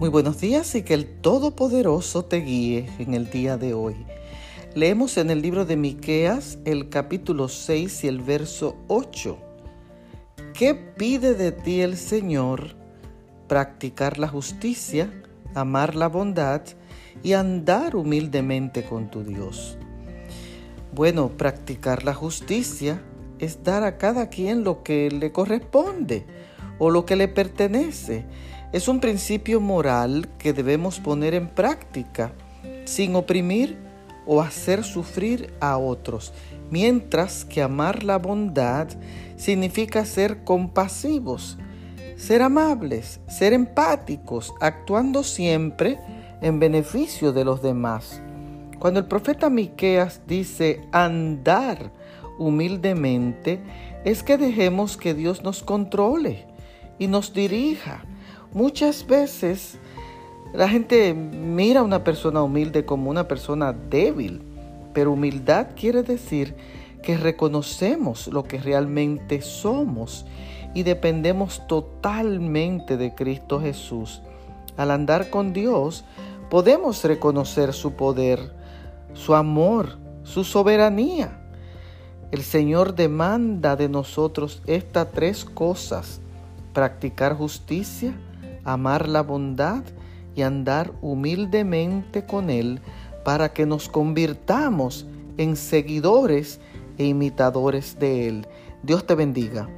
[0.00, 3.96] Muy buenos días y que el Todopoderoso te guíe en el día de hoy.
[4.74, 9.36] Leemos en el libro de Miqueas el capítulo 6 y el verso 8.
[10.54, 12.76] ¿Qué pide de ti el Señor?
[13.46, 15.12] Practicar la justicia,
[15.54, 16.62] amar la bondad
[17.22, 19.76] y andar humildemente con tu Dios.
[20.94, 23.02] Bueno, practicar la justicia
[23.38, 26.24] es dar a cada quien lo que le corresponde
[26.78, 28.24] o lo que le pertenece
[28.72, 32.32] es un principio moral que debemos poner en práctica
[32.84, 33.78] sin oprimir
[34.26, 36.32] o hacer sufrir a otros,
[36.70, 38.88] mientras que amar la bondad
[39.36, 41.58] significa ser compasivos,
[42.16, 45.98] ser amables, ser empáticos, actuando siempre
[46.40, 48.22] en beneficio de los demás.
[48.78, 51.90] Cuando el profeta Miqueas dice andar
[52.38, 53.60] humildemente,
[54.04, 56.46] es que dejemos que Dios nos controle
[56.98, 58.04] y nos dirija
[58.52, 59.78] Muchas veces
[60.52, 64.42] la gente mira a una persona humilde como una persona débil,
[64.92, 66.56] pero humildad quiere decir
[67.00, 70.26] que reconocemos lo que realmente somos
[70.74, 74.20] y dependemos totalmente de Cristo Jesús.
[74.76, 76.04] Al andar con Dios
[76.50, 78.52] podemos reconocer su poder,
[79.14, 81.36] su amor, su soberanía.
[82.32, 86.20] El Señor demanda de nosotros estas tres cosas,
[86.72, 88.12] practicar justicia,
[88.64, 89.82] amar la bondad
[90.34, 92.80] y andar humildemente con Él
[93.24, 96.60] para que nos convirtamos en seguidores
[96.98, 98.46] e imitadores de Él.
[98.82, 99.68] Dios te bendiga.